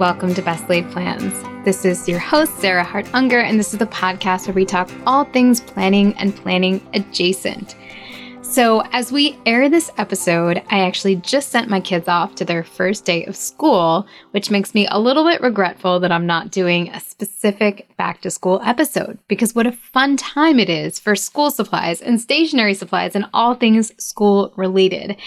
[0.00, 1.34] welcome to Best Laid Plans.
[1.62, 4.88] This is your host, Sarah Hart Unger, and this is the podcast where we talk
[5.04, 7.76] all things planning and planning adjacent.
[8.40, 12.64] So, as we air this episode, I actually just sent my kids off to their
[12.64, 16.88] first day of school, which makes me a little bit regretful that I'm not doing
[16.88, 21.50] a specific back to school episode because what a fun time it is for school
[21.50, 25.18] supplies and stationery supplies and all things school related.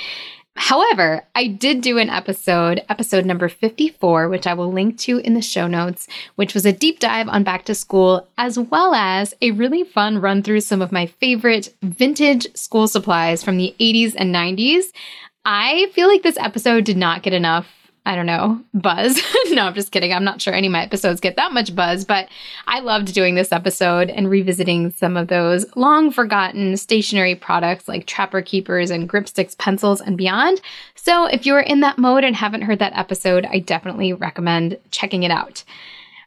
[0.56, 5.34] However, I did do an episode, episode number 54, which I will link to in
[5.34, 9.34] the show notes, which was a deep dive on back to school, as well as
[9.42, 14.14] a really fun run through some of my favorite vintage school supplies from the 80s
[14.16, 14.86] and 90s.
[15.44, 19.22] I feel like this episode did not get enough I don't know, buzz.
[19.52, 20.14] no, I'm just kidding.
[20.14, 22.28] I'm not sure any of my episodes get that much buzz, but
[22.68, 28.06] I loved doing this episode and revisiting some of those long forgotten stationery products like
[28.06, 30.62] Trapper Keepers and Gripsticks pencils and beyond.
[30.96, 35.24] So if you're in that mode and haven't heard that episode, I definitely recommend checking
[35.24, 35.64] it out.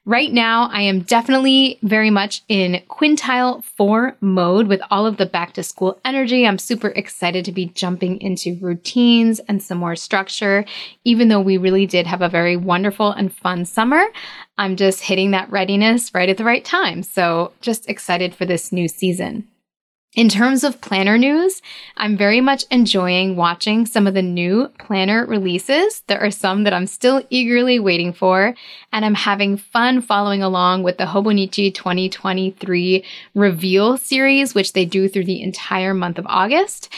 [0.08, 5.26] Right now, I am definitely very much in quintile four mode with all of the
[5.26, 6.46] back to school energy.
[6.46, 10.64] I'm super excited to be jumping into routines and some more structure.
[11.02, 14.06] Even though we really did have a very wonderful and fun summer,
[14.56, 17.02] I'm just hitting that readiness right at the right time.
[17.02, 19.48] So, just excited for this new season.
[20.16, 21.60] In terms of planner news,
[21.98, 26.00] I'm very much enjoying watching some of the new planner releases.
[26.06, 28.54] There are some that I'm still eagerly waiting for,
[28.94, 35.06] and I'm having fun following along with the Hobonichi 2023 reveal series, which they do
[35.06, 36.88] through the entire month of August.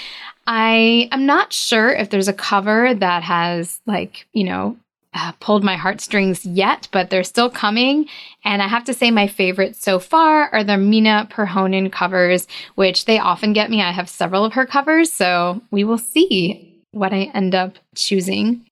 [0.46, 4.76] I am not sure if there's a cover that has, like, you know,
[5.14, 8.06] uh, pulled my heartstrings yet, but they're still coming.
[8.44, 13.04] And I have to say, my favorites so far are the Mina Perhonen covers, which
[13.06, 13.82] they often get me.
[13.82, 18.64] I have several of her covers, so we will see what I end up choosing.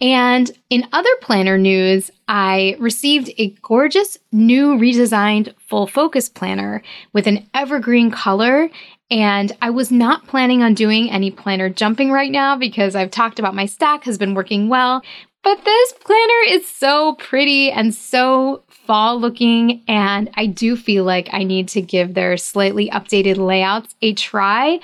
[0.00, 7.26] And in other planner news, I received a gorgeous new redesigned full focus planner with
[7.26, 8.70] an evergreen color.
[9.10, 13.38] And I was not planning on doing any planner jumping right now because I've talked
[13.38, 15.02] about my stack has been working well.
[15.42, 21.28] But this planner is so pretty and so fall looking, and I do feel like
[21.32, 24.80] I need to give their slightly updated layouts a try.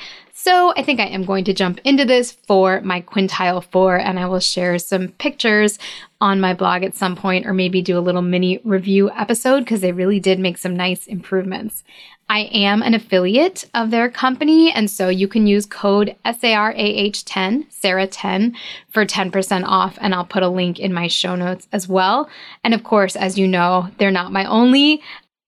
[0.46, 4.16] So I think I am going to jump into this for my quintile four, and
[4.16, 5.76] I will share some pictures
[6.20, 9.80] on my blog at some point, or maybe do a little mini review episode because
[9.80, 11.82] they really did make some nice improvements.
[12.28, 18.54] I am an affiliate of their company, and so you can use code SARAH10, Sarah10,
[18.88, 22.30] for 10% off, and I'll put a link in my show notes as well.
[22.62, 25.02] And of course, as you know, they're not my only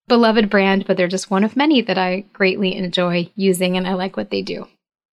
[0.08, 3.94] beloved brand, but they're just one of many that I greatly enjoy using, and I
[3.94, 4.66] like what they do.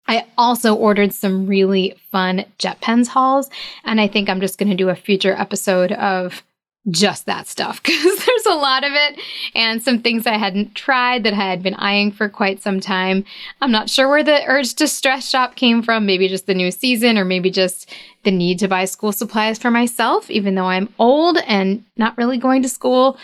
[0.08, 3.50] I also ordered some really fun JetPens hauls,
[3.84, 6.44] and I think I'm just going to do a future episode of
[6.90, 9.20] just that stuff because there's a lot of it
[9.56, 13.26] and some things I hadn't tried that I had been eyeing for quite some time.
[13.62, 16.72] I'm not sure where the urge to stress shop came from, maybe just the new
[16.72, 17.92] season or maybe just
[18.24, 22.38] the need to buy school supplies for myself, even though I'm old and not really
[22.38, 23.18] going to school.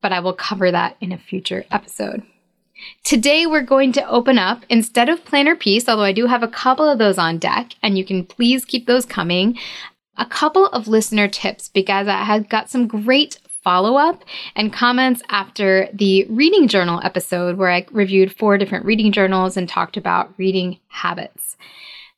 [0.00, 2.22] But I will cover that in a future episode.
[3.04, 6.48] Today, we're going to open up instead of planner piece, although I do have a
[6.48, 9.58] couple of those on deck, and you can please keep those coming
[10.16, 14.24] a couple of listener tips because I have got some great follow up
[14.54, 19.68] and comments after the reading journal episode where I reviewed four different reading journals and
[19.68, 21.56] talked about reading habits.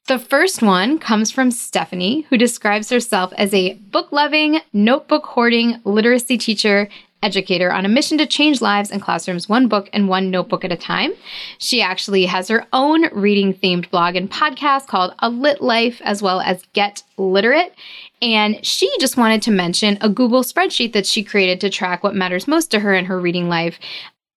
[0.08, 5.80] The first one comes from Stephanie, who describes herself as a book loving, notebook hoarding
[5.84, 6.88] literacy teacher
[7.26, 10.70] educator on a mission to change lives in classrooms one book and one notebook at
[10.70, 11.12] a time.
[11.58, 16.22] She actually has her own reading themed blog and podcast called A Lit Life, as
[16.22, 17.74] well as Get Literate.
[18.22, 22.14] And she just wanted to mention a Google spreadsheet that she created to track what
[22.14, 23.80] matters most to her in her reading life.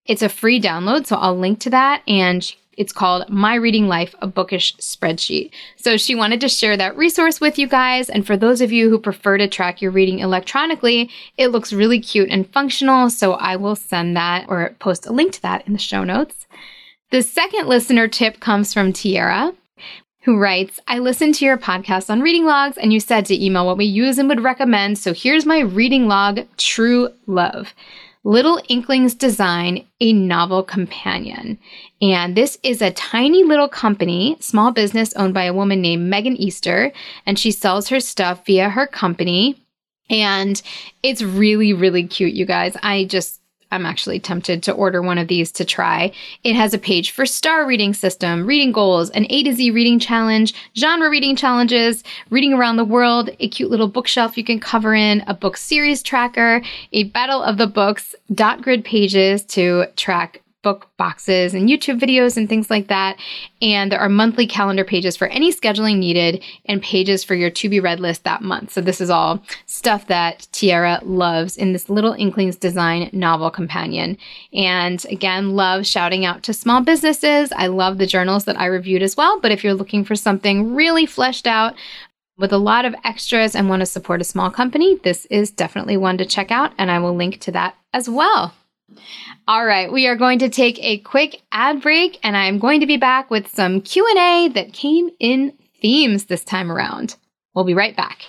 [0.04, 2.02] It's a free download, so I'll link to that.
[2.08, 5.50] And it's called My Reading Life, a bookish spreadsheet.
[5.76, 8.08] So she wanted to share that resource with you guys.
[8.08, 12.00] And for those of you who prefer to track your reading electronically, it looks really
[12.00, 13.10] cute and functional.
[13.10, 16.46] So I will send that or post a link to that in the show notes.
[17.10, 19.52] The second listener tip comes from Tiara
[20.22, 23.66] who writes, I listened to your podcast on reading logs and you said to email
[23.66, 24.98] what we use and would recommend.
[24.98, 27.74] So here's my reading log, True Love.
[28.22, 31.58] Little Inklings Design a Novel Companion.
[32.02, 36.36] And this is a tiny little company, small business owned by a woman named Megan
[36.36, 36.92] Easter,
[37.24, 39.64] and she sells her stuff via her company.
[40.10, 40.60] And
[41.02, 42.76] it's really, really cute, you guys.
[42.82, 43.39] I just
[43.70, 46.12] I'm actually tempted to order one of these to try.
[46.44, 49.98] It has a page for star reading system, reading goals, an A to Z reading
[49.98, 54.94] challenge, genre reading challenges, reading around the world, a cute little bookshelf you can cover
[54.94, 56.62] in, a book series tracker,
[56.92, 62.36] a battle of the books, dot grid pages to track book boxes and YouTube videos
[62.36, 63.18] and things like that.
[63.62, 67.68] And there are monthly calendar pages for any scheduling needed and pages for your to
[67.68, 68.72] be read list that month.
[68.72, 74.18] So this is all stuff that Tiara loves in this Little Inklings Design novel companion.
[74.52, 77.52] And again, love shouting out to small businesses.
[77.56, 79.40] I love the journals that I reviewed as well.
[79.40, 81.74] But if you're looking for something really fleshed out,
[82.38, 85.98] with a lot of extras and want to support a small company, this is definitely
[85.98, 88.54] one to check out, and I will link to that as well.
[89.48, 92.86] All right, we are going to take a quick ad break and I'm going to
[92.86, 97.16] be back with some Q&A that came in themes this time around.
[97.54, 98.26] We'll be right back.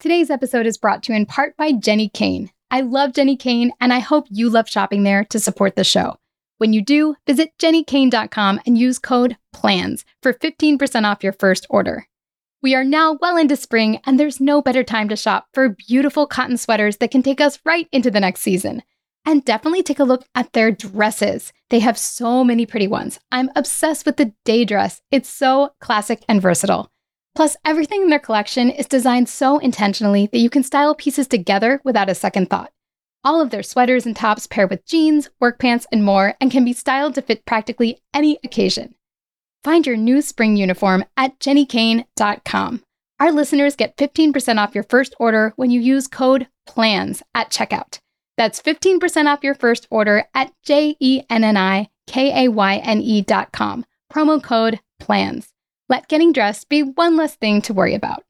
[0.00, 2.50] Today's episode is brought to you in part by Jenni Kayne.
[2.70, 6.16] I love Jenni Kayne and I hope you love shopping there to support the show.
[6.58, 12.06] When you do, visit jennikayne.com and use code PLANS for 15% off your first order.
[12.62, 16.26] We are now well into spring, and there's no better time to shop for beautiful
[16.26, 18.82] cotton sweaters that can take us right into the next season.
[19.24, 21.54] And definitely take a look at their dresses.
[21.70, 23.18] They have so many pretty ones.
[23.32, 26.90] I'm obsessed with the day dress, it's so classic and versatile.
[27.34, 31.80] Plus, everything in their collection is designed so intentionally that you can style pieces together
[31.82, 32.72] without a second thought.
[33.24, 36.66] All of their sweaters and tops pair with jeans, work pants, and more, and can
[36.66, 38.94] be styled to fit practically any occasion.
[39.62, 42.82] Find your new spring uniform at jennikayne.com.
[43.18, 47.98] Our listeners get 15% off your first order when you use code PLANS at checkout.
[48.38, 52.76] That's 15% off your first order at J E N N I K A Y
[52.76, 53.84] N E.com.
[54.10, 55.52] Promo code PLANS.
[55.90, 58.24] Let getting dressed be one less thing to worry about.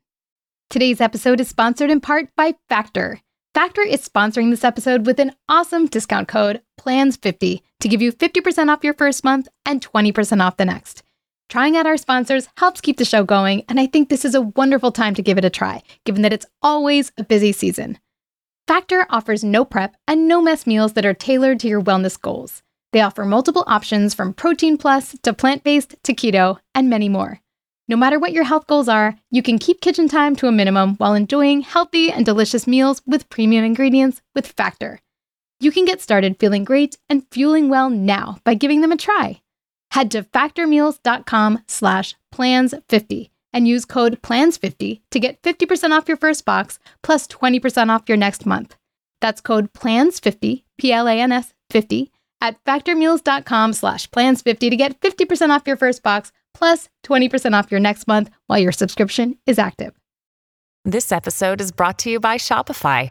[0.69, 3.21] Today's episode is sponsored in part by Factor.
[3.55, 8.69] Factor is sponsoring this episode with an awesome discount code PLANS50 to give you 50%
[8.69, 11.05] off your first month and 20% off the next.
[11.51, 14.41] Trying out our sponsors helps keep the show going, and I think this is a
[14.41, 17.99] wonderful time to give it a try, given that it's always a busy season.
[18.69, 22.63] Factor offers no prep and no mess meals that are tailored to your wellness goals.
[22.93, 27.41] They offer multiple options from protein plus to plant based to keto, and many more.
[27.89, 30.95] No matter what your health goals are, you can keep kitchen time to a minimum
[30.99, 35.01] while enjoying healthy and delicious meals with premium ingredients with Factor.
[35.59, 39.41] You can get started feeling great and fueling well now by giving them a try.
[39.91, 46.45] Head to factormeals.com slash plans50 and use code PLANS50 to get 50% off your first
[46.45, 48.77] box plus 20% off your next month.
[49.21, 56.03] That's code PLANS50, P-L-A-N-S 50, at factormeals.com slash plans50 to get 50% off your first
[56.03, 59.93] box plus 20% off your next month while your subscription is active.
[60.85, 63.11] This episode is brought to you by Shopify.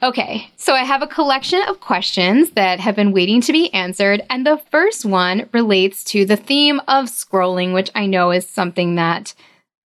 [0.00, 4.22] Okay, so I have a collection of questions that have been waiting to be answered,
[4.30, 8.94] and the first one relates to the theme of scrolling, which I know is something
[8.94, 9.34] that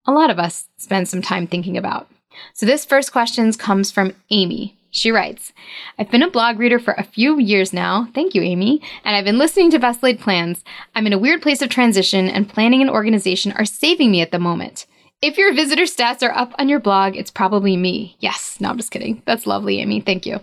[0.05, 2.09] a lot of us spend some time thinking about.
[2.53, 4.77] So this first question comes from Amy.
[4.89, 5.53] She writes,
[5.97, 8.09] I've been a blog reader for a few years now.
[8.13, 8.81] Thank you, Amy.
[9.05, 10.65] And I've been listening to Best Laid Plans.
[10.93, 14.31] I'm in a weird place of transition, and planning and organization are saving me at
[14.31, 14.85] the moment.
[15.21, 18.17] If your visitor stats are up on your blog, it's probably me.
[18.21, 19.21] Yes, no, I'm just kidding.
[19.27, 20.01] That's lovely, Amy.
[20.01, 20.39] Thank you.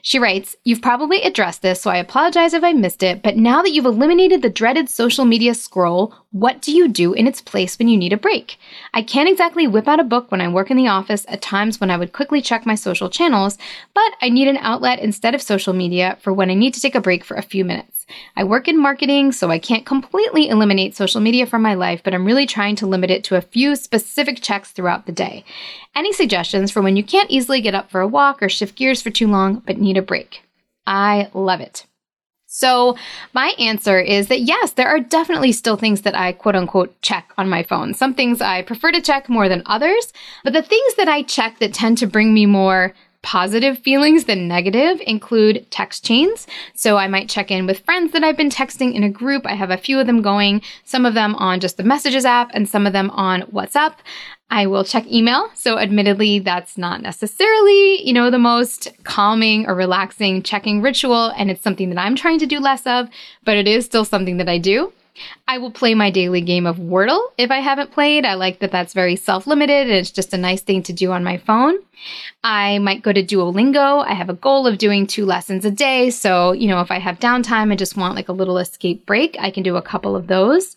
[0.00, 3.60] She writes, You've probably addressed this, so I apologize if I missed it, but now
[3.60, 7.78] that you've eliminated the dreaded social media scroll, what do you do in its place
[7.78, 8.58] when you need a break?
[8.94, 11.78] I can't exactly whip out a book when I work in the office at times
[11.78, 13.58] when I would quickly check my social channels,
[13.92, 16.94] but I need an outlet instead of social media for when I need to take
[16.94, 17.95] a break for a few minutes.
[18.36, 22.14] I work in marketing, so I can't completely eliminate social media from my life, but
[22.14, 25.44] I'm really trying to limit it to a few specific checks throughout the day.
[25.94, 29.02] Any suggestions for when you can't easily get up for a walk or shift gears
[29.02, 30.42] for too long but need a break?
[30.86, 31.86] I love it.
[32.48, 32.96] So,
[33.34, 37.32] my answer is that yes, there are definitely still things that I quote unquote check
[37.36, 37.92] on my phone.
[37.92, 40.12] Some things I prefer to check more than others,
[40.44, 44.48] but the things that I check that tend to bring me more positive feelings than
[44.48, 46.46] negative include text chains.
[46.74, 49.46] So I might check in with friends that I've been texting in a group.
[49.46, 52.50] I have a few of them going, some of them on just the messages app
[52.54, 53.94] and some of them on WhatsApp.
[54.50, 55.50] I will check email.
[55.54, 61.32] So admittedly, that's not necessarily, you know, the most calming or relaxing checking ritual.
[61.36, 63.08] And it's something that I'm trying to do less of,
[63.44, 64.92] but it is still something that I do.
[65.48, 68.24] I will play my daily game of Wordle if I haven't played.
[68.24, 71.12] I like that that's very self limited and it's just a nice thing to do
[71.12, 71.78] on my phone.
[72.44, 74.04] I might go to Duolingo.
[74.06, 76.10] I have a goal of doing two lessons a day.
[76.10, 79.36] So, you know, if I have downtime and just want like a little escape break,
[79.38, 80.76] I can do a couple of those.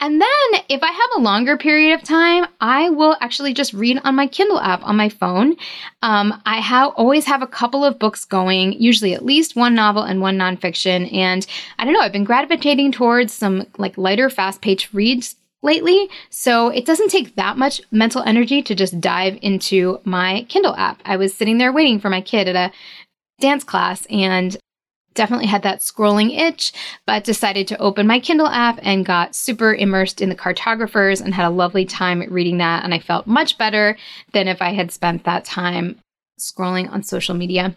[0.00, 4.00] And then if I have a longer period of time, I will actually just read
[4.04, 5.56] on my Kindle app on my phone.
[6.02, 10.20] Um, I always have a couple of books going, usually at least one novel and
[10.20, 11.12] one nonfiction.
[11.12, 11.46] And
[11.78, 16.08] I don't know, I've been gravitating towards some like lighter, fast paced reads lately.
[16.30, 21.00] So it doesn't take that much mental energy to just dive into my Kindle app.
[21.04, 22.72] I was sitting there waiting for my kid at a
[23.40, 24.56] dance class and
[25.14, 26.72] definitely had that scrolling itch,
[27.06, 31.34] but decided to open my Kindle app and got super immersed in the cartographers and
[31.34, 32.84] had a lovely time reading that.
[32.84, 33.96] And I felt much better
[34.32, 35.98] than if I had spent that time
[36.40, 37.74] scrolling on social media.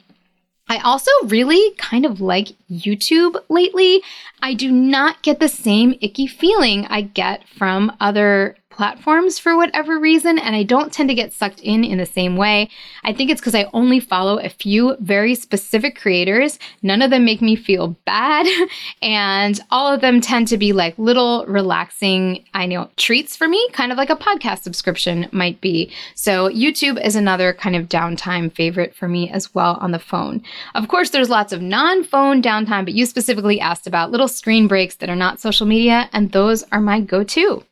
[0.67, 4.01] I also really kind of like YouTube lately.
[4.41, 9.97] I do not get the same icky feeling I get from other platforms for whatever
[9.97, 12.69] reason, and I don't tend to get sucked in in the same way.
[13.03, 16.59] I think it's because I only follow a few very specific creators.
[16.83, 18.45] None of them make me feel bad,
[19.01, 23.65] and all of them tend to be like little relaxing, I know, treats for me,
[23.71, 25.91] kind of like a podcast subscription might be.
[26.15, 30.43] So, YouTube is another kind of downtime favorite for me as well on the phone.
[30.73, 34.67] Of course, there's lots of non phone downtime, but you specifically asked about little screen
[34.67, 37.63] breaks that are not social media, and those are my go to.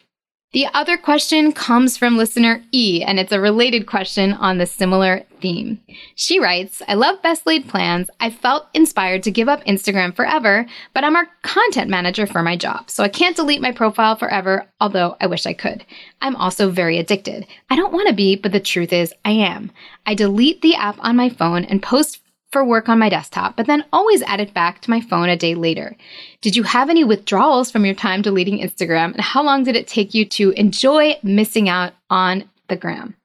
[0.53, 5.23] The other question comes from listener E, and it's a related question on the similar
[5.41, 5.79] theme.
[6.13, 8.07] She writes, I love best laid plans.
[8.19, 12.55] I felt inspired to give up Instagram forever, but I'm our content manager for my
[12.55, 15.85] job, so I can't delete my profile forever, although I wish I could.
[16.21, 17.47] I'm also very addicted.
[17.71, 19.71] I don't want to be, but the truth is, I am.
[20.05, 22.22] I delete the app on my phone and post
[22.53, 25.35] for work on my desktop, but then always add it back to my phone a
[25.35, 25.97] day later.
[26.41, 29.11] Did you have any withdrawals from your time deleting Instagram?
[29.13, 33.15] And how long did it take you to enjoy missing out on the gram?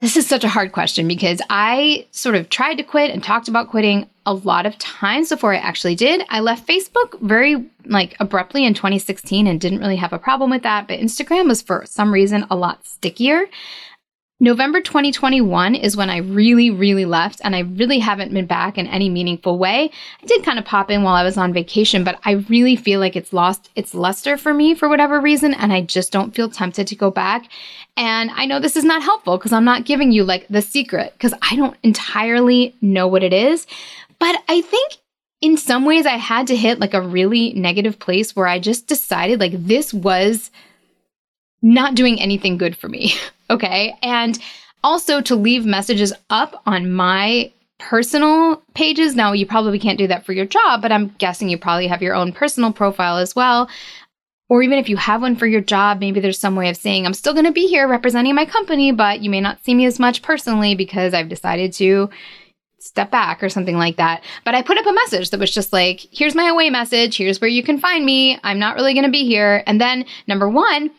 [0.00, 3.46] This is such a hard question because I sort of tried to quit and talked
[3.46, 6.24] about quitting a lot of times before I actually did.
[6.28, 10.62] I left Facebook very like abruptly in 2016 and didn't really have a problem with
[10.62, 13.46] that, but Instagram was for some reason a lot stickier.
[14.42, 18.88] November 2021 is when I really, really left, and I really haven't been back in
[18.88, 19.88] any meaningful way.
[20.20, 22.98] I did kind of pop in while I was on vacation, but I really feel
[22.98, 26.50] like it's lost its luster for me for whatever reason, and I just don't feel
[26.50, 27.48] tempted to go back.
[27.96, 31.12] And I know this is not helpful because I'm not giving you like the secret
[31.12, 33.68] because I don't entirely know what it is.
[34.18, 34.94] But I think
[35.40, 38.88] in some ways I had to hit like a really negative place where I just
[38.88, 40.50] decided like this was
[41.62, 43.14] not doing anything good for me.
[43.50, 43.94] Okay.
[44.02, 44.38] And
[44.82, 49.14] also to leave messages up on my personal pages.
[49.14, 52.00] Now, you probably can't do that for your job, but I'm guessing you probably have
[52.00, 53.68] your own personal profile as well.
[54.48, 57.04] Or even if you have one for your job, maybe there's some way of saying,
[57.04, 59.84] I'm still going to be here representing my company, but you may not see me
[59.86, 62.08] as much personally because I've decided to
[62.78, 64.22] step back or something like that.
[64.44, 67.16] But I put up a message that was just like, here's my away message.
[67.16, 68.38] Here's where you can find me.
[68.42, 69.62] I'm not really going to be here.
[69.66, 70.90] And then, number one,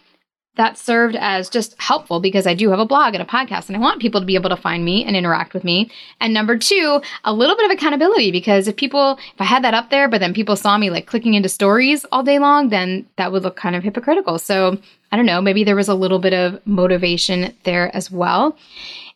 [0.56, 3.76] that served as just helpful because I do have a blog and a podcast and
[3.76, 5.90] I want people to be able to find me and interact with me.
[6.20, 9.74] And number two, a little bit of accountability because if people, if I had that
[9.74, 13.08] up there, but then people saw me like clicking into stories all day long, then
[13.18, 14.38] that would look kind of hypocritical.
[14.38, 14.78] So
[15.12, 18.56] I don't know, maybe there was a little bit of motivation there as well.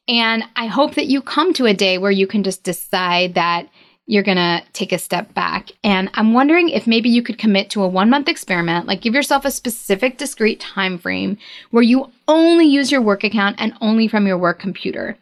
[0.07, 3.67] And I hope that you come to a day where you can just decide that
[4.07, 5.69] you're going to take a step back.
[5.83, 9.43] And I'm wondering if maybe you could commit to a 1-month experiment, like give yourself
[9.45, 11.37] a specific discrete time frame
[11.71, 15.17] where you only use your work account and only from your work computer.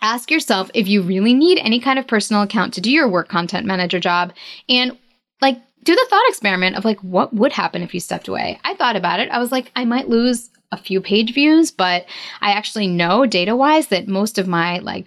[0.00, 3.28] Ask yourself if you really need any kind of personal account to do your work
[3.28, 4.32] content manager job
[4.68, 4.96] and
[5.42, 8.58] like do the thought experiment of like what would happen if you stepped away.
[8.64, 9.28] I thought about it.
[9.28, 12.06] I was like I might lose a few page views, but
[12.40, 15.06] I actually know data wise that most of my like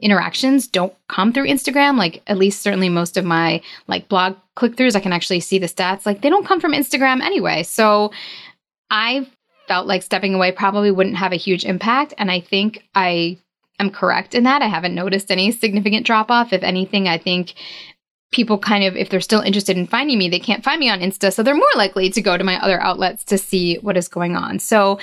[0.00, 1.96] interactions don't come through Instagram.
[1.96, 5.58] Like at least certainly most of my like blog click throughs, I can actually see
[5.58, 6.06] the stats.
[6.06, 7.62] Like they don't come from Instagram anyway.
[7.62, 8.12] So
[8.90, 9.26] I
[9.68, 12.14] felt like stepping away probably wouldn't have a huge impact.
[12.18, 13.38] And I think I
[13.78, 14.62] am correct in that.
[14.62, 16.52] I haven't noticed any significant drop off.
[16.52, 17.54] If anything, I think
[18.32, 21.00] people kind of, if they're still interested in finding me, they can't find me on
[21.00, 21.32] Insta.
[21.32, 24.36] So they're more likely to go to my other outlets to see what is going
[24.36, 24.58] on.
[24.58, 24.98] So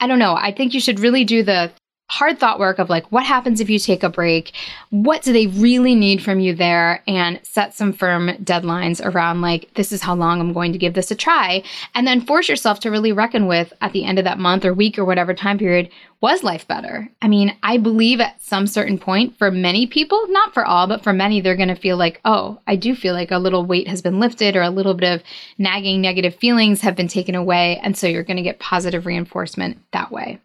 [0.00, 0.34] I don't know.
[0.34, 1.70] I think you should really do the
[2.08, 4.52] hard thought work of like what happens if you take a break?
[4.90, 7.02] What do they really need from you there?
[7.08, 10.94] And set some firm deadlines around like this is how long i'm going to give
[10.94, 11.62] this a try.
[11.94, 14.72] And then force yourself to really reckon with at the end of that month or
[14.72, 17.10] week or whatever time period was life better?
[17.20, 21.02] I mean i believe at some certain point for many people not for all but
[21.02, 23.88] for many they're going to feel like oh i do feel like a little weight
[23.88, 25.22] has been lifted or a little bit of
[25.58, 27.78] nagging negative feelings have been taken away.
[27.82, 30.40] And so you're going to get positive reinforcement that way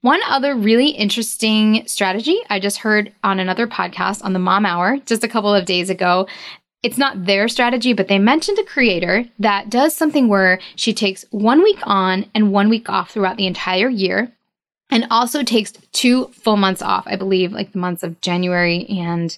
[0.00, 4.98] one other really interesting strategy I just heard on another podcast on the Mom Hour
[4.98, 6.28] just a couple of days ago.
[6.82, 11.24] It's not their strategy, but they mentioned a creator that does something where she takes
[11.30, 14.32] one week on and one week off throughout the entire year
[14.90, 19.36] and also takes two full months off, I believe, like the months of January and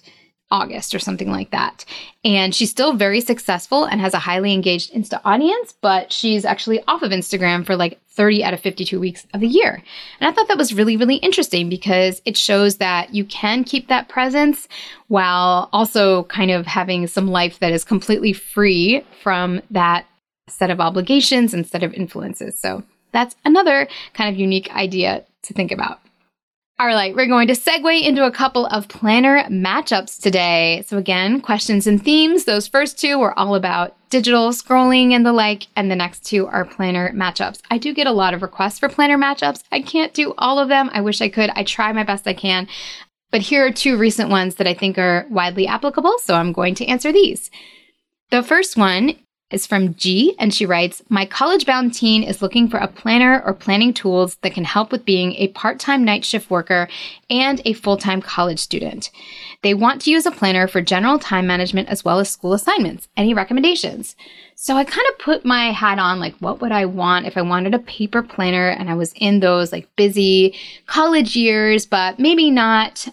[0.51, 1.85] August or something like that.
[2.25, 6.81] And she's still very successful and has a highly engaged Insta audience, but she's actually
[6.87, 9.81] off of Instagram for like 30 out of 52 weeks of the year.
[10.19, 13.87] And I thought that was really, really interesting because it shows that you can keep
[13.87, 14.67] that presence
[15.07, 20.05] while also kind of having some life that is completely free from that
[20.47, 22.59] set of obligations and set of influences.
[22.59, 25.99] So that's another kind of unique idea to think about.
[26.79, 30.81] All right, we're going to segue into a couple of planner matchups today.
[30.87, 32.45] So, again, questions and themes.
[32.45, 36.47] Those first two were all about digital scrolling and the like, and the next two
[36.47, 37.59] are planner matchups.
[37.69, 39.61] I do get a lot of requests for planner matchups.
[39.73, 40.89] I can't do all of them.
[40.93, 41.49] I wish I could.
[41.49, 42.69] I try my best I can.
[43.29, 46.75] But here are two recent ones that I think are widely applicable, so I'm going
[46.75, 47.51] to answer these.
[48.31, 49.17] The first one
[49.51, 53.41] is from G, and she writes My college bound teen is looking for a planner
[53.45, 56.87] or planning tools that can help with being a part time night shift worker
[57.29, 59.09] and a full time college student.
[59.61, 63.07] They want to use a planner for general time management as well as school assignments.
[63.17, 64.15] Any recommendations?
[64.55, 67.41] So I kind of put my hat on like, what would I want if I
[67.41, 72.51] wanted a paper planner and I was in those like busy college years, but maybe
[72.51, 73.07] not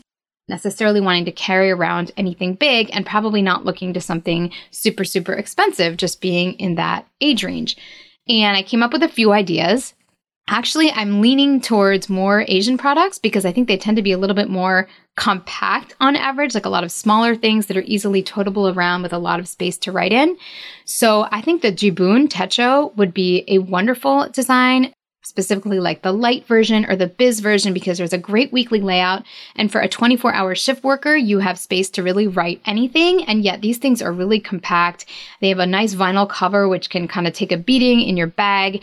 [0.49, 5.33] necessarily wanting to carry around anything big and probably not looking to something super, super
[5.33, 7.76] expensive, just being in that age range.
[8.29, 9.95] And I came up with a few ideas.
[10.49, 14.19] Actually, I'm leaning towards more Asian products because I think they tend to be a
[14.19, 18.23] little bit more compact on average, like a lot of smaller things that are easily
[18.23, 20.37] totable around with a lot of space to write in.
[20.85, 24.93] So I think the Jibun Techo would be a wonderful design
[25.26, 29.24] specifically like the light version or the biz version because there's a great weekly layout.
[29.57, 33.24] And for a 24 hour shift worker, you have space to really write anything.
[33.24, 35.05] And yet these things are really compact.
[35.40, 38.29] They have a nice vinyl cover, which can kind of take a beating in your
[38.29, 38.83] bag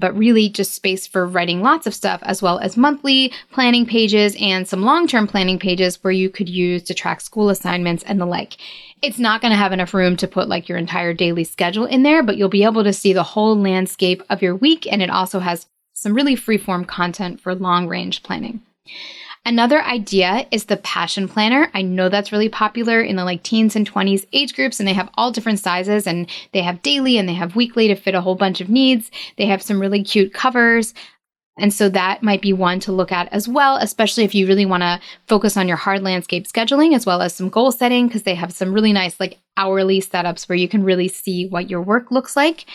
[0.00, 4.36] but really just space for writing lots of stuff, as well as monthly planning pages
[4.40, 8.20] and some long term planning pages where you could use to track school assignments and
[8.20, 8.56] the like.
[9.02, 12.02] It's not going to have enough room to put like your entire daily schedule in
[12.02, 14.90] there, but you'll be able to see the whole landscape of your week.
[14.90, 18.62] And it also has some really freeform content for long range planning.
[19.48, 21.70] Another idea is the passion planner.
[21.72, 24.92] I know that's really popular in the like teens and 20s age groups, and they
[24.92, 28.20] have all different sizes and they have daily and they have weekly to fit a
[28.20, 29.10] whole bunch of needs.
[29.38, 30.92] They have some really cute covers.
[31.58, 34.66] And so that might be one to look at as well, especially if you really
[34.66, 38.24] want to focus on your hard landscape scheduling as well as some goal setting, because
[38.24, 41.80] they have some really nice, like hourly setups where you can really see what your
[41.80, 42.66] work looks like.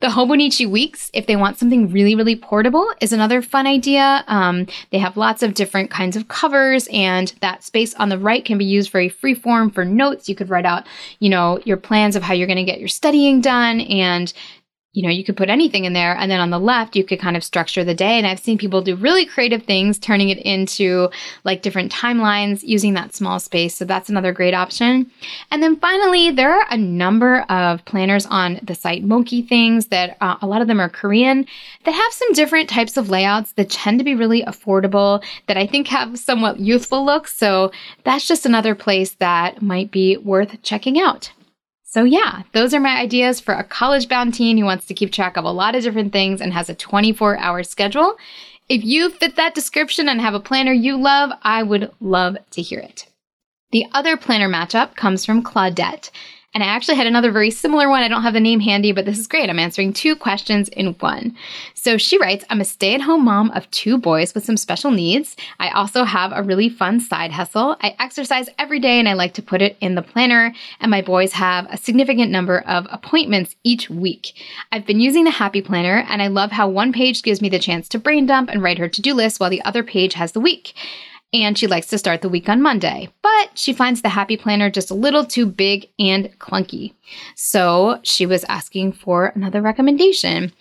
[0.00, 4.24] The Hobonichi Weeks, if they want something really, really portable, is another fun idea.
[4.28, 8.42] Um, they have lots of different kinds of covers, and that space on the right
[8.42, 10.26] can be used very free form for notes.
[10.26, 10.86] You could write out,
[11.18, 14.32] you know, your plans of how you're going to get your studying done and
[14.92, 16.16] you know, you could put anything in there.
[16.16, 18.18] And then on the left, you could kind of structure the day.
[18.18, 21.10] And I've seen people do really creative things, turning it into
[21.44, 23.76] like different timelines using that small space.
[23.76, 25.08] So that's another great option.
[25.52, 30.16] And then finally, there are a number of planners on the site Monkey Things that
[30.20, 31.46] uh, a lot of them are Korean
[31.84, 35.68] that have some different types of layouts that tend to be really affordable, that I
[35.68, 37.36] think have somewhat youthful looks.
[37.36, 37.70] So
[38.02, 41.30] that's just another place that might be worth checking out.
[41.92, 45.10] So, yeah, those are my ideas for a college bound teen who wants to keep
[45.10, 48.16] track of a lot of different things and has a 24 hour schedule.
[48.68, 52.62] If you fit that description and have a planner you love, I would love to
[52.62, 53.08] hear it.
[53.72, 56.10] The other planner matchup comes from Claudette.
[56.52, 58.02] And I actually had another very similar one.
[58.02, 59.48] I don't have the name handy, but this is great.
[59.48, 61.36] I'm answering two questions in one.
[61.74, 64.90] So she writes I'm a stay at home mom of two boys with some special
[64.90, 65.36] needs.
[65.60, 67.76] I also have a really fun side hustle.
[67.80, 70.52] I exercise every day and I like to put it in the planner.
[70.80, 74.32] And my boys have a significant number of appointments each week.
[74.72, 77.60] I've been using the Happy Planner and I love how one page gives me the
[77.60, 80.32] chance to brain dump and write her to do list while the other page has
[80.32, 80.74] the week
[81.32, 83.08] and she likes to start the week on Monday.
[83.22, 86.94] But she finds the Happy Planner just a little too big and clunky.
[87.34, 90.52] So she was asking for another recommendation.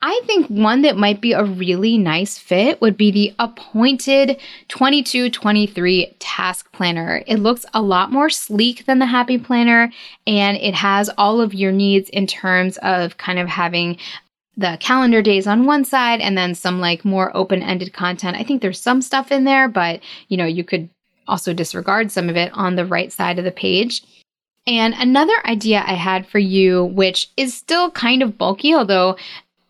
[0.00, 6.14] I think one that might be a really nice fit would be the appointed 2223
[6.20, 7.24] task planner.
[7.26, 9.90] It looks a lot more sleek than the happy planner
[10.24, 13.98] and it has all of your needs in terms of kind of having
[14.58, 18.36] the calendar days on one side and then some like more open-ended content.
[18.36, 20.90] I think there's some stuff in there, but you know, you could
[21.28, 24.02] also disregard some of it on the right side of the page.
[24.66, 29.16] And another idea I had for you, which is still kind of bulky, although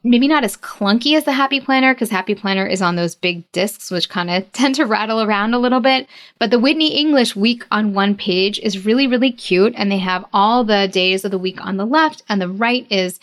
[0.03, 3.44] maybe not as clunky as the Happy Planner, because Happy Planner is on those big
[3.53, 6.09] discs, which kind of tend to rattle around a little bit.
[6.38, 9.74] But the Whitney English week on one page is really, really cute.
[9.77, 12.87] And they have all the days of the week on the left, and the right
[12.90, 13.20] is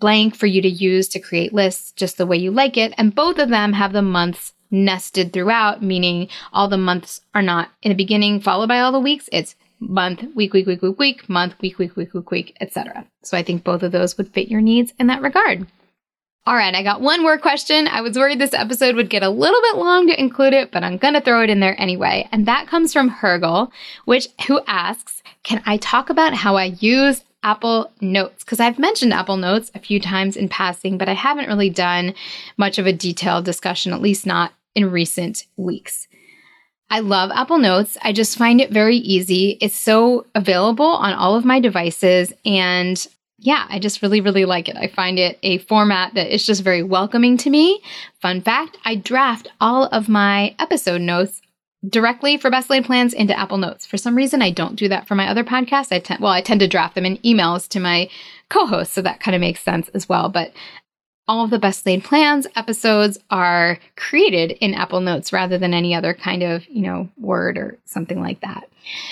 [0.00, 2.94] blank for you to use to create lists just the way you like it.
[2.96, 7.70] And both of them have the months nested throughout, meaning all the months are not
[7.82, 9.28] in the beginning followed by all the weeks.
[9.32, 13.06] It's month, week, week, week, week, week, month, week, week, week, week, week, etc.
[13.22, 15.66] So I think both of those would fit your needs in that regard.
[16.46, 17.86] All right, I got one more question.
[17.88, 20.82] I was worried this episode would get a little bit long to include it, but
[20.82, 22.26] I'm going to throw it in there anyway.
[22.32, 23.70] And that comes from Hergel,
[24.06, 29.12] which who asks, "Can I talk about how I use Apple Notes because I've mentioned
[29.12, 32.14] Apple Notes a few times in passing, but I haven't really done
[32.56, 36.08] much of a detailed discussion, at least not in recent weeks.
[36.90, 37.98] I love Apple Notes.
[38.02, 39.58] I just find it very easy.
[39.60, 42.32] It's so available on all of my devices.
[42.46, 43.06] And
[43.38, 44.76] yeah, I just really, really like it.
[44.76, 47.82] I find it a format that is just very welcoming to me.
[48.20, 51.42] Fun fact I draft all of my episode notes
[51.86, 53.86] directly for best laid plans into Apple Notes.
[53.86, 55.92] For some reason, I don't do that for my other podcasts.
[55.92, 58.08] I tend, well, I tend to draft them in emails to my
[58.48, 60.28] co-hosts, so that kind of makes sense as well.
[60.28, 60.52] But
[61.28, 65.94] all of the best laid plans episodes are created in Apple Notes rather than any
[65.94, 68.68] other kind of, you know, word or something like that.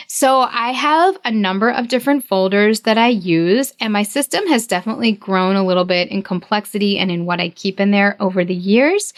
[0.07, 4.67] So I have a number of different folders that I use, and my system has
[4.67, 8.45] definitely grown a little bit in complexity and in what I keep in there over
[8.45, 9.13] the years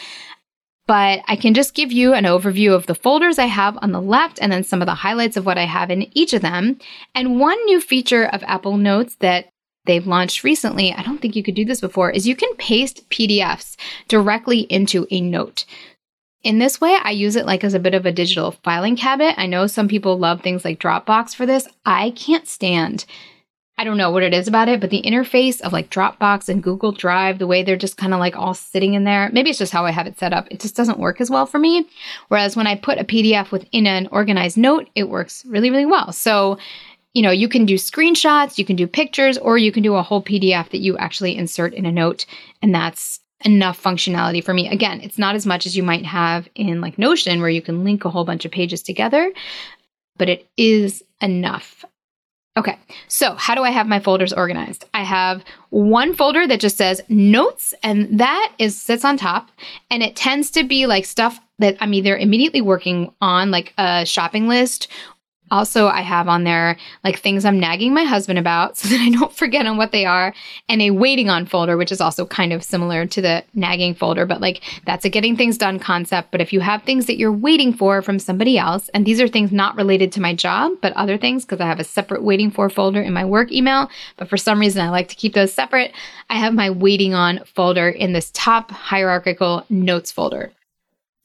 [0.88, 4.00] but I can just give you an overview of the folders I have on the
[4.00, 6.78] left and then some of the highlights of what I have in each of them.
[7.14, 9.50] And one new feature of Apple Notes that
[9.84, 13.08] they've launched recently, I don't think you could do this before, is you can paste
[13.10, 13.76] PDFs
[14.08, 15.66] directly into a note.
[16.42, 19.34] In this way, I use it like as a bit of a digital filing cabinet.
[19.36, 21.68] I know some people love things like Dropbox for this.
[21.84, 23.04] I can't stand
[23.78, 26.60] I don't know what it is about it, but the interface of like Dropbox and
[26.60, 29.58] Google Drive, the way they're just kind of like all sitting in there, maybe it's
[29.58, 30.48] just how I have it set up.
[30.50, 31.88] It just doesn't work as well for me.
[32.26, 36.10] Whereas when I put a PDF within an organized note, it works really, really well.
[36.10, 36.58] So,
[37.14, 40.02] you know, you can do screenshots, you can do pictures, or you can do a
[40.02, 42.26] whole PDF that you actually insert in a note.
[42.60, 44.68] And that's enough functionality for me.
[44.68, 47.84] Again, it's not as much as you might have in like Notion, where you can
[47.84, 49.32] link a whole bunch of pages together,
[50.16, 51.84] but it is enough.
[52.58, 54.84] Okay, so how do I have my folders organized?
[54.92, 59.50] I have one folder that just says notes, and that is sits on top,
[59.92, 64.04] and it tends to be like stuff that I'm either immediately working on, like a
[64.04, 64.88] shopping list
[65.50, 69.10] also, I have on there like things I'm nagging my husband about so that I
[69.10, 70.34] don't forget on what they are,
[70.68, 74.26] and a waiting on folder, which is also kind of similar to the nagging folder,
[74.26, 76.30] but like that's a getting things done concept.
[76.30, 79.28] But if you have things that you're waiting for from somebody else, and these are
[79.28, 82.50] things not related to my job, but other things, because I have a separate waiting
[82.50, 85.52] for folder in my work email, but for some reason I like to keep those
[85.52, 85.92] separate,
[86.30, 90.52] I have my waiting on folder in this top hierarchical notes folder.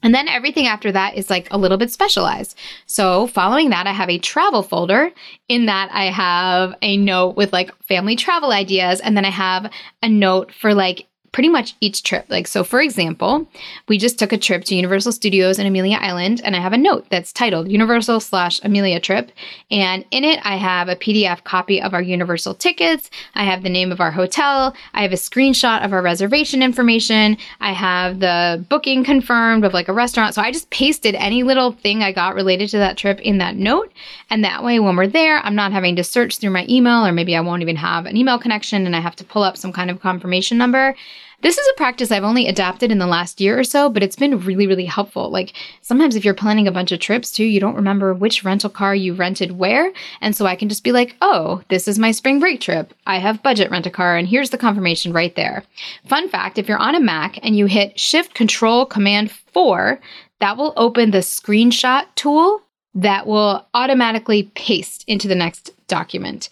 [0.03, 2.57] And then everything after that is like a little bit specialized.
[2.85, 5.11] So, following that, I have a travel folder.
[5.47, 8.99] In that, I have a note with like family travel ideas.
[8.99, 9.71] And then I have
[10.03, 12.25] a note for like pretty much each trip.
[12.29, 13.49] Like, so for example,
[13.89, 16.77] we just took a trip to Universal Studios in Amelia Island, and I have a
[16.77, 19.31] note that's titled Universal slash Amelia trip.
[19.69, 23.09] And in it, I have a PDF copy of our Universal tickets.
[23.33, 24.75] I have the name of our hotel.
[24.93, 27.37] I have a screenshot of our reservation information.
[27.59, 30.35] I have the booking confirmed of like a restaurant.
[30.35, 33.55] So I just pasted any little thing I got related to that trip in that
[33.55, 33.91] note.
[34.29, 37.11] And that way, when we're there, I'm not having to search through my email, or
[37.11, 39.73] maybe I won't even have an email connection and I have to pull up some
[39.73, 40.95] kind of confirmation number.
[41.41, 44.15] This is a practice I've only adapted in the last year or so, but it's
[44.15, 45.29] been really, really helpful.
[45.29, 48.69] Like sometimes if you're planning a bunch of trips too, you don't remember which rental
[48.69, 49.91] car you rented where.
[50.21, 52.93] And so I can just be like, oh, this is my spring break trip.
[53.05, 55.63] I have budget rent a car, and here's the confirmation right there.
[56.05, 59.99] Fun fact if you're on a Mac and you hit Shift Control Command 4,
[60.39, 62.61] that will open the screenshot tool
[62.95, 66.49] that will automatically paste into the next document.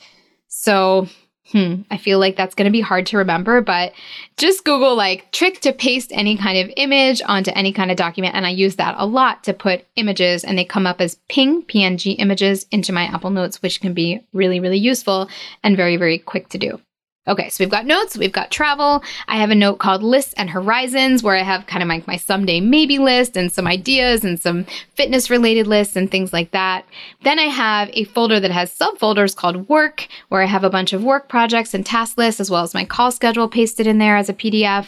[0.47, 1.07] So
[1.51, 3.91] Hmm, I feel like that's going to be hard to remember, but
[4.37, 8.35] just Google like trick to paste any kind of image onto any kind of document.
[8.35, 11.63] And I use that a lot to put images and they come up as ping
[11.63, 15.29] PNG images into my Apple Notes, which can be really, really useful
[15.61, 16.79] and very, very quick to do.
[17.27, 19.03] Okay, so we've got notes, we've got travel.
[19.27, 22.17] I have a note called lists and horizons where I have kind of my, my
[22.17, 26.83] someday maybe list and some ideas and some fitness related lists and things like that.
[27.21, 30.93] Then I have a folder that has subfolders called work where I have a bunch
[30.93, 34.17] of work projects and task lists as well as my call schedule pasted in there
[34.17, 34.87] as a PDF.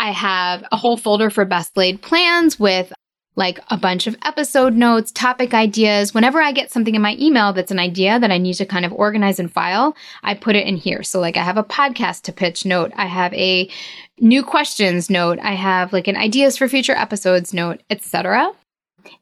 [0.00, 2.92] I have a whole folder for best laid plans with
[3.36, 6.12] like a bunch of episode notes, topic ideas.
[6.12, 8.84] Whenever I get something in my email that's an idea that I need to kind
[8.84, 11.02] of organize and file, I put it in here.
[11.02, 13.70] So, like, I have a podcast to pitch note, I have a
[14.18, 18.52] new questions note, I have like an ideas for future episodes note, etc.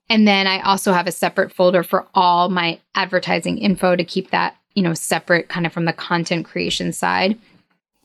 [0.09, 4.31] And then I also have a separate folder for all my advertising info to keep
[4.31, 7.39] that, you know, separate kind of from the content creation side.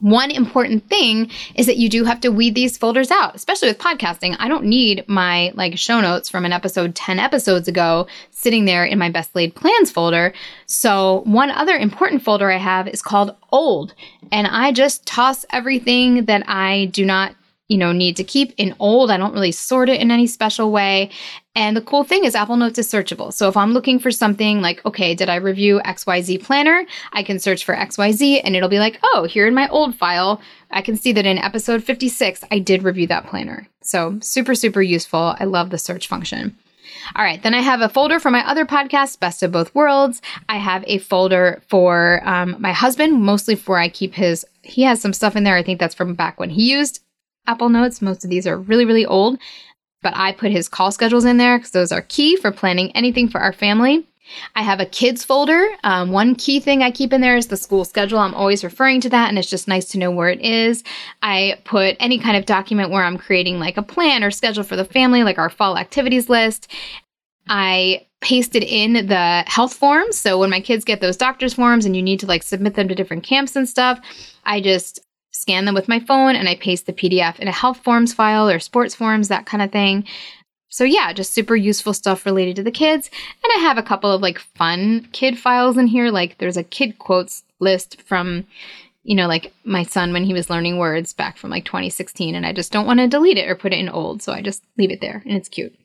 [0.03, 3.77] One important thing is that you do have to weed these folders out, especially with
[3.77, 4.35] podcasting.
[4.37, 8.83] I don't need my like show notes from an episode 10 episodes ago sitting there
[8.83, 10.33] in my best laid plans folder.
[10.65, 13.93] So, one other important folder I have is called old,
[14.29, 17.33] and I just toss everything that I do not
[17.73, 20.71] you know need to keep in old i don't really sort it in any special
[20.71, 21.09] way
[21.55, 24.61] and the cool thing is apple notes is searchable so if i'm looking for something
[24.61, 28.77] like okay did i review xyz planner i can search for xyz and it'll be
[28.77, 32.59] like oh here in my old file i can see that in episode 56 i
[32.59, 36.55] did review that planner so super super useful i love the search function
[37.15, 40.21] all right, then I have a folder for my other podcast, Best of Both Worlds.
[40.47, 44.45] I have a folder for um, my husband, mostly for I keep his.
[44.61, 45.57] He has some stuff in there.
[45.57, 47.01] I think that's from back when he used
[47.47, 48.01] Apple Notes.
[48.01, 49.39] Most of these are really, really old,
[50.01, 53.27] but I put his call schedules in there because those are key for planning anything
[53.27, 54.07] for our family.
[54.55, 55.67] I have a kids folder.
[55.83, 58.19] Um, one key thing I keep in there is the school schedule.
[58.19, 60.83] I'm always referring to that, and it's just nice to know where it is.
[61.21, 64.77] I put any kind of document where I'm creating like a plan or schedule for
[64.77, 66.71] the family, like our fall activities list.
[67.49, 70.17] I pasted in the health forms.
[70.17, 72.87] So when my kids get those doctor's forms and you need to like submit them
[72.87, 73.99] to different camps and stuff,
[74.45, 75.01] I just
[75.43, 78.49] scan them with my phone and I paste the PDF in a health forms file
[78.49, 80.05] or sports forms, that kind of thing.
[80.69, 83.11] So yeah, just super useful stuff related to the kids.
[83.43, 86.09] And I have a couple of like fun kid files in here.
[86.09, 88.47] Like there's a kid quotes list from,
[89.03, 92.35] you know, like my son when he was learning words back from like 2016.
[92.35, 94.23] And I just don't want to delete it or put it in old.
[94.23, 95.75] So I just leave it there and it's cute.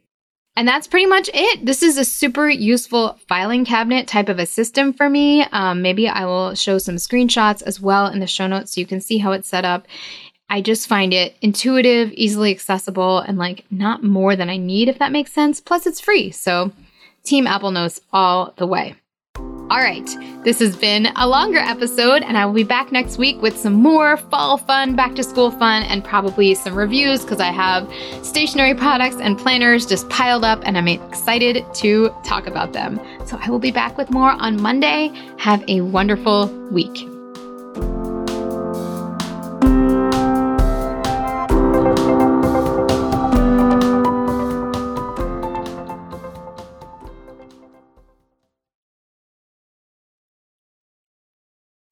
[0.58, 1.64] And that's pretty much it.
[1.64, 5.44] This is a super useful filing cabinet type of a system for me.
[5.52, 8.86] Um, maybe I will show some screenshots as well in the show notes so you
[8.86, 9.86] can see how it's set up.
[10.50, 14.98] I just find it intuitive, easily accessible, and like not more than I need, if
[14.98, 15.60] that makes sense.
[15.60, 16.32] Plus, it's free.
[16.32, 16.72] So,
[17.22, 18.96] Team Apple Notes all the way.
[19.70, 20.08] All right,
[20.44, 23.74] this has been a longer episode, and I will be back next week with some
[23.74, 27.86] more fall fun, back to school fun, and probably some reviews because I have
[28.24, 32.98] stationery products and planners just piled up, and I'm excited to talk about them.
[33.26, 35.12] So I will be back with more on Monday.
[35.36, 37.06] Have a wonderful week.